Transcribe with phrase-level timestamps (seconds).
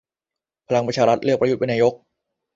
[0.67, 1.93] พลังประชารัฐเลือกประยุทธเป็นนายก